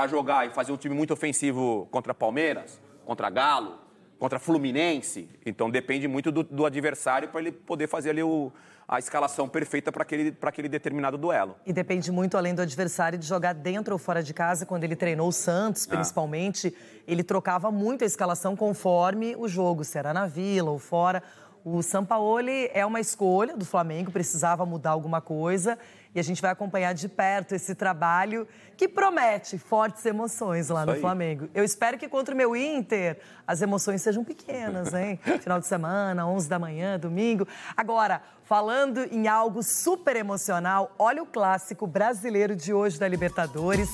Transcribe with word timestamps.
Para 0.00 0.08
jogar 0.08 0.46
e 0.46 0.50
fazer 0.50 0.72
um 0.72 0.78
time 0.78 0.94
muito 0.94 1.12
ofensivo 1.12 1.86
contra 1.90 2.14
Palmeiras, 2.14 2.80
contra 3.04 3.28
Galo, 3.28 3.78
contra 4.18 4.38
Fluminense. 4.38 5.28
Então 5.44 5.68
depende 5.68 6.08
muito 6.08 6.32
do, 6.32 6.42
do 6.42 6.64
adversário 6.64 7.28
para 7.28 7.40
ele 7.40 7.52
poder 7.52 7.86
fazer 7.86 8.10
ali 8.10 8.22
o, 8.22 8.50
a 8.88 8.98
escalação 8.98 9.46
perfeita 9.46 9.92
para 9.92 10.02
aquele, 10.02 10.34
aquele 10.40 10.70
determinado 10.70 11.18
duelo. 11.18 11.54
E 11.66 11.72
depende 11.72 12.10
muito, 12.10 12.38
além 12.38 12.54
do 12.54 12.62
adversário, 12.62 13.18
de 13.18 13.26
jogar 13.26 13.52
dentro 13.52 13.92
ou 13.92 13.98
fora 13.98 14.22
de 14.22 14.32
casa. 14.32 14.64
Quando 14.64 14.84
ele 14.84 14.96
treinou 14.96 15.28
o 15.28 15.32
Santos, 15.32 15.86
Ah. 15.86 15.94
principalmente, 15.96 16.74
ele 17.06 17.22
trocava 17.22 17.70
muito 17.70 18.02
a 18.02 18.06
escalação 18.06 18.56
conforme 18.56 19.36
o 19.36 19.46
jogo, 19.46 19.84
se 19.84 19.98
era 19.98 20.14
na 20.14 20.26
Vila 20.26 20.70
ou 20.70 20.78
fora. 20.78 21.22
O 21.64 21.82
Sampaoli 21.82 22.70
é 22.72 22.84
uma 22.86 23.00
escolha 23.00 23.56
do 23.56 23.64
Flamengo, 23.64 24.10
precisava 24.10 24.64
mudar 24.64 24.90
alguma 24.90 25.20
coisa. 25.20 25.78
E 26.14 26.18
a 26.18 26.22
gente 26.22 26.42
vai 26.42 26.50
acompanhar 26.50 26.92
de 26.92 27.08
perto 27.08 27.54
esse 27.54 27.74
trabalho 27.74 28.48
que 28.76 28.88
promete 28.88 29.58
fortes 29.58 30.04
emoções 30.04 30.68
lá 30.68 30.84
no 30.84 30.92
aí. 30.92 31.00
Flamengo. 31.00 31.48
Eu 31.54 31.62
espero 31.62 31.96
que 31.96 32.08
contra 32.08 32.34
o 32.34 32.36
meu 32.36 32.56
Inter 32.56 33.20
as 33.46 33.62
emoções 33.62 34.02
sejam 34.02 34.24
pequenas, 34.24 34.92
hein? 34.92 35.20
Final 35.40 35.60
de 35.60 35.66
semana, 35.66 36.26
11 36.26 36.48
da 36.48 36.58
manhã, 36.58 36.98
domingo. 36.98 37.46
Agora, 37.76 38.22
falando 38.42 39.04
em 39.12 39.28
algo 39.28 39.62
super 39.62 40.16
emocional, 40.16 40.92
olha 40.98 41.22
o 41.22 41.26
clássico 41.26 41.86
brasileiro 41.86 42.56
de 42.56 42.72
hoje 42.72 42.98
da 42.98 43.06
Libertadores. 43.06 43.88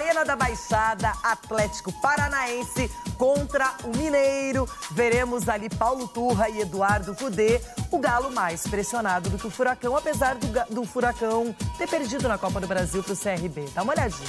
Arena 0.00 0.24
da 0.24 0.34
Baixada, 0.34 1.12
Atlético 1.22 1.92
Paranaense 2.00 2.90
contra 3.18 3.74
o 3.84 3.94
Mineiro. 3.94 4.66
Veremos 4.92 5.46
ali 5.46 5.68
Paulo 5.68 6.08
Turra 6.08 6.48
e 6.48 6.62
Eduardo 6.62 7.14
Cudê, 7.14 7.60
o 7.90 7.98
galo 7.98 8.32
mais 8.32 8.66
pressionado 8.66 9.28
do 9.28 9.36
que 9.36 9.46
o 9.46 9.50
Furacão, 9.50 9.94
apesar 9.94 10.36
do, 10.36 10.74
do 10.74 10.84
Furacão 10.86 11.54
ter 11.76 11.86
perdido 11.86 12.26
na 12.26 12.38
Copa 12.38 12.58
do 12.60 12.66
Brasil 12.66 13.02
para 13.02 13.12
o 13.12 13.16
CRB. 13.16 13.68
Dá 13.74 13.82
uma 13.82 13.92
olhadinha. 13.92 14.28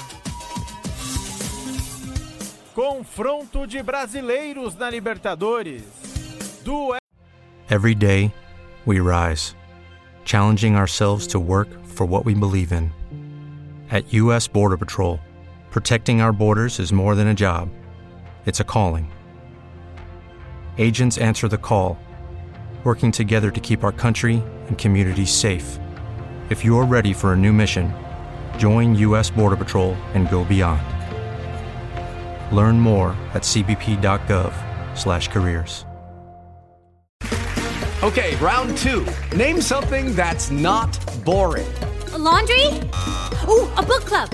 Confronto 2.75 3.65
de 3.65 3.81
brasileiros 3.81 4.75
na 4.75 4.89
Libertadores. 4.89 5.83
Duelo 6.65 6.99
Every 7.69 7.95
day, 7.95 8.33
we 8.85 8.99
rise, 8.99 9.55
challenging 10.25 10.75
ourselves 10.75 11.25
to 11.27 11.39
work 11.39 11.69
for 11.85 12.05
what 12.05 12.25
we 12.25 12.33
believe 12.33 12.73
in. 12.73 12.91
At 13.89 14.13
U.S. 14.13 14.49
Border 14.49 14.77
Patrol, 14.77 15.17
protecting 15.71 16.21
our 16.21 16.33
borders 16.33 16.79
is 16.79 16.93
more 16.93 17.15
than 17.15 17.29
a 17.29 17.33
job, 17.33 17.67
it's 18.45 18.59
a 18.59 18.63
calling. 18.63 19.11
Agents 20.77 21.17
answer 21.17 21.47
the 21.47 21.57
call, 21.57 21.97
working 22.83 23.11
together 23.11 23.49
to 23.51 23.59
keep 23.59 23.83
our 23.83 23.91
country 23.91 24.43
and 24.67 24.77
communities 24.77 25.31
safe. 25.31 25.79
If 26.49 26.63
you're 26.65 26.85
ready 26.85 27.13
for 27.13 27.33
a 27.33 27.37
new 27.37 27.53
mission, 27.53 27.93
join 28.57 28.95
U.S. 28.95 29.29
Border 29.31 29.55
Patrol 29.55 29.95
and 30.13 30.29
go 30.29 30.43
beyond. 30.43 30.81
Learn 32.53 32.77
more 32.79 33.15
at 33.33 33.43
cbp.gov/careers. 33.43 35.85
Okay, 38.03 38.35
round 38.37 38.75
two. 38.77 39.05
Name 39.35 39.61
something 39.61 40.15
that's 40.15 40.49
not 40.49 40.97
boring. 41.23 41.71
A 42.13 42.17
laundry? 42.17 42.65
Ooh, 43.47 43.69
a 43.77 43.83
book 43.87 44.05
club. 44.05 44.33